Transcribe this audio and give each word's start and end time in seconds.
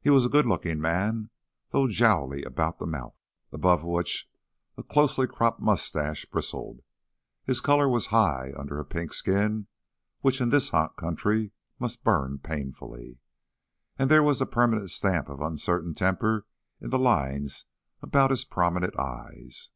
He 0.00 0.08
was 0.08 0.24
a 0.24 0.28
good 0.28 0.46
looking 0.46 0.80
man, 0.80 1.30
though 1.70 1.88
jowly 1.88 2.44
about 2.44 2.78
the 2.78 2.86
mouth, 2.86 3.16
above 3.50 3.82
which 3.82 4.30
a 4.76 4.84
closely 4.84 5.26
cropped 5.26 5.58
mustache 5.58 6.24
bristled. 6.26 6.82
His 7.42 7.60
color 7.60 7.88
was 7.88 8.06
high 8.14 8.52
under 8.56 8.78
a 8.78 8.84
pink 8.84 9.12
skin 9.12 9.66
which 10.20 10.40
in 10.40 10.50
this 10.50 10.68
hot 10.70 10.96
country 10.96 11.50
must 11.80 12.04
burn 12.04 12.38
painfully. 12.38 13.18
And 13.98 14.08
there 14.08 14.22
was 14.22 14.38
the 14.38 14.46
permanent 14.46 14.90
stamp 14.92 15.28
of 15.28 15.40
uncertain 15.40 15.92
temper 15.92 16.46
in 16.80 16.90
the 16.90 16.96
lines 17.00 17.64
about 18.00 18.30
his 18.30 18.44
prominent 18.44 18.96
eyes. 18.96 19.70